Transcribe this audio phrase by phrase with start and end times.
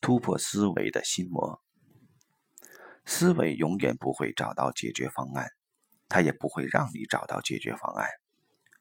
[0.00, 1.62] 突破思维的心魔。
[3.04, 5.48] 思维永远不会找到解决方案，
[6.08, 8.08] 它也不会让你找到解决方案。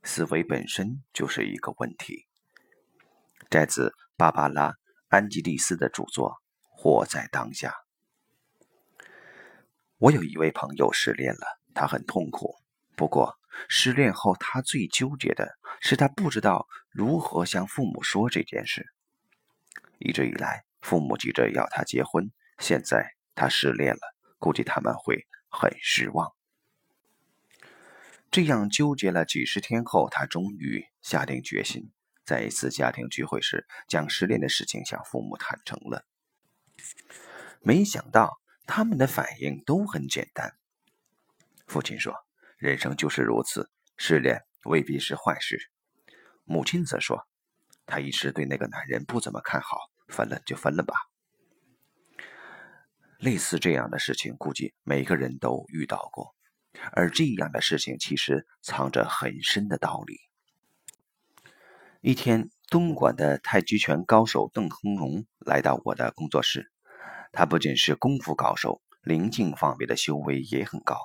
[0.03, 2.27] 思维本身就是一个问题。
[3.49, 4.71] 摘自芭芭拉·
[5.07, 6.31] 安吉丽斯的著作
[6.61, 7.69] 《活在当下》。
[9.97, 12.55] 我有一位朋友失恋了，他很痛苦。
[12.95, 18.85] 不过，失恋后他最纠结的是，他不知道如何向父母说这件事。
[19.97, 26.33] 一直以来，父母急着要他结婚，现在他失恋了，估计他们会很失望。
[28.31, 31.91] 这样纠结了几十天后，他终于下定决心，
[32.25, 36.05] 在一次家庭聚会时，将失恋的事情向父母坦诚了。
[37.61, 38.39] 没想到。
[38.71, 40.55] 他们的反应都很简单。
[41.65, 42.13] 父亲说
[42.59, 45.71] ：“人生就是如此，失恋未必是坏事。”
[46.45, 47.27] 母亲则说
[47.87, 50.95] ：“他一直对那个男人不怎么看好，分了就分了吧。”
[53.19, 56.35] 类似这样的事情，估计每个人都遇到过。
[56.91, 60.19] 而这样的事情其实藏着很深的道理。
[61.99, 66.71] 一天，东莞的太极拳高手邓恒荣来到我的工作室。
[67.33, 70.95] 他不仅是功夫高手，灵境方面的修为也很高。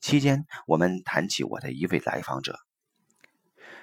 [0.00, 2.58] 期间，我们谈起我的一位来访者。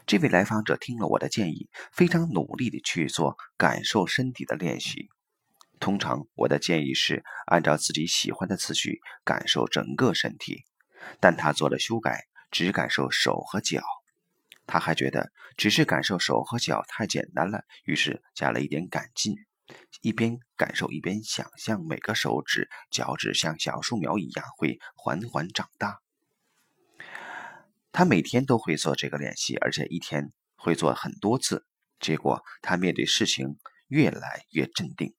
[0.06, 5.10] 这位来访者听了我的建议，非常努力地去做感受身体的练习。
[5.80, 10.64] 通常，我的建议是按照自己喜欢的次序感受整个身体，
[11.20, 13.82] 但他做了修改，只感受手和脚。
[14.66, 19.36] 他还觉得只是感受手和脚太简单了，于是加了一点感进。
[20.02, 26.03] 一边感受，一边想象每个手指、脚趾像小树苗一样会缓缓长大。
[27.94, 31.66] 他每天都会做这个练习，而且一天会做很多次。
[32.00, 35.14] 结果，他面对事情越来越镇定，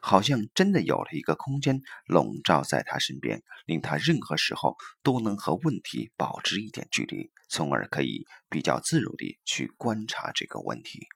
[0.00, 11.06] 好像真的有了一个空间笼罩在他身边，令他任何时候都能和问题保持一点距离，从而可以比较自如地去观察这个问题。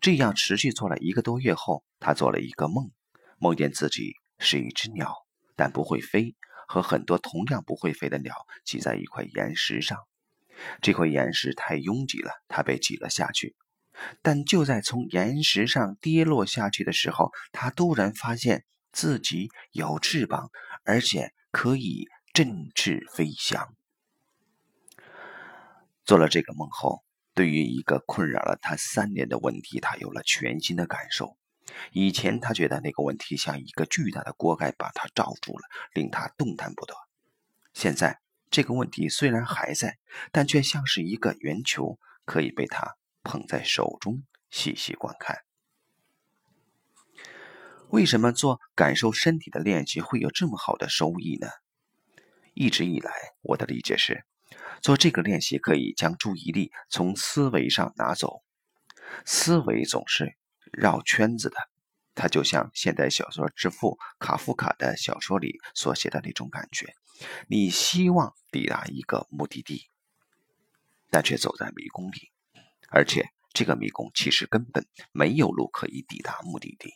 [0.00, 2.92] 这样持续做了一个多月后，他做了一个梦，
[3.38, 5.14] 梦见自己是一只鸟，
[5.56, 6.36] 但不会飞，
[6.68, 8.34] 和很多同样不会飞的鸟
[8.64, 9.98] 挤在一块岩石上。
[10.80, 13.56] 这块岩石太拥挤了，它被挤了下去。
[14.22, 20.50] 但就在从岩石上跌落下去的时候，他突然发现自己有翅膀，
[20.84, 23.74] 而且可以振翅飞翔。
[26.04, 27.02] 做了这个梦后。
[27.34, 31.37] 对于一个困扰了他三年的问题，他有了全新的感受。
[31.92, 35.62] 以前他觉得那个问题像一个巨大的锅盖把他罩住了，
[35.92, 36.94] 令他动弹不得。
[37.72, 39.98] 现在这个问题虽然还在，
[40.32, 45.38] 但却像是一个圆球，可以被他捧在手中细细观看。
[47.90, 51.48] 为什么做感受身体的练习会有这么好的收益呢？
[52.54, 54.24] 一直以来，我的理解是。
[54.80, 58.42] 做这个练习可以将注意力从思维上拿走，
[59.24, 60.36] 思维总是
[60.72, 61.56] 绕圈子的，
[62.14, 66.94] 它就像现代小说之父卡夫卡的小说里所写的那种感觉。
[67.48, 69.88] 你希望抵达一个目的地，
[71.10, 72.30] 但却走在迷宫里，
[72.88, 76.94] 而且这个迷宫其实根本没有路可以抵达目的地。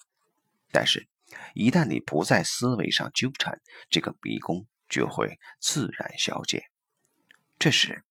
[0.71, 1.09] 但是，
[1.55, 6.71] 一旦你不在思维上纠缠，这个迷宫就会自然消解。
[7.59, 8.05] 这时，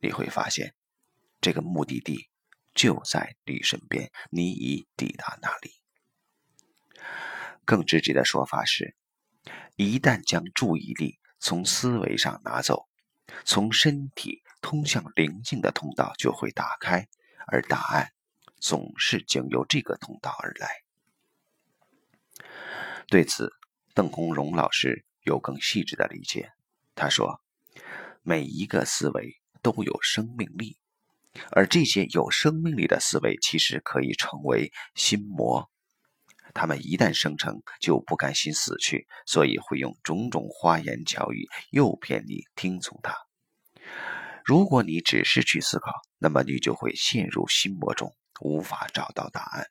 [0.00, 0.74] 你会发现，
[1.40, 2.28] 这个目的地
[2.78, 5.72] 就在你身边，你已抵达那里。
[7.64, 8.94] 更直接的说法是，
[9.74, 12.88] 一旦将注意力从思维上拿走，
[13.44, 17.08] 从身体通向灵境的通道就会打开，
[17.48, 18.12] 而答案
[18.60, 20.68] 总是经由这个通道而来。
[23.08, 23.52] 对此，
[23.92, 26.52] 邓红荣老师有更细致的理解。
[26.94, 27.42] 他说。
[28.22, 30.76] 每一个思维都有生命力，
[31.50, 35.70] 而这些有生命力的思维其实可以成为心魔。
[36.54, 43.16] 他们一旦生成，就不甘心死去，所以会用种种花言巧语诱骗你听从他。
[44.44, 49.66] 如果你只是去思考，那么你就会陷入心魔中，无法找到答案。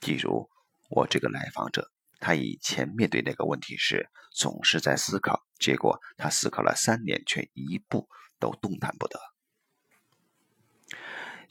[0.00, 0.48] 比如
[0.88, 1.90] 我这个来访者。
[2.24, 8.08] 他以前面对那个问题时，总是在思考，结果他思考了三年，却一步
[8.38, 9.18] 都动弹不得。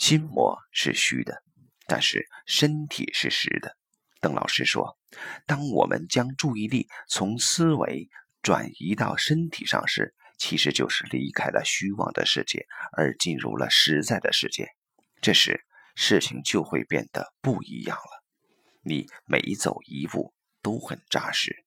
[0.01, 1.44] 心魔是虚的，
[1.86, 3.77] 但是身体是实的。
[4.19, 4.98] 邓老师说，
[5.45, 8.09] 当我们将注意力从思维
[8.42, 12.65] 转移到身体上时，其实就是离开了虚妄的世界，
[12.98, 14.69] 而进入了实在的世界。
[15.21, 15.63] 这时，
[15.94, 18.24] 事情就会变得不一样了。
[18.81, 20.33] 你每走一步
[20.63, 21.63] 都很扎实。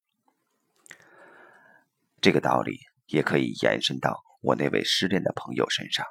[2.20, 6.04] 这个道理也可以延伸到我那位失恋的朋友身上。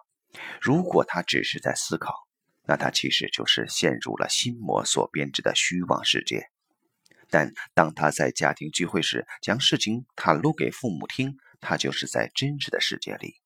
[0.61, 2.13] 如果他只是在思考，
[2.65, 6.49] 那他其实就是陷入了心魔所编织的虚妄世界。
[7.29, 13.41] 但当他在家庭聚会时将事情袒露给父母听，他就是在真实的世界里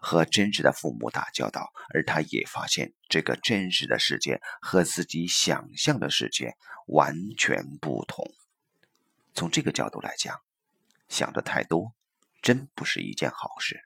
[0.00, 6.54] 和真实的父母打交道，而他也发现这个真实的世界和自己想象的世界
[6.86, 8.30] 完全不同。
[9.34, 10.40] 从这个角度来讲，
[11.08, 11.94] 想的太多，
[12.42, 13.80] 真不是一件好事。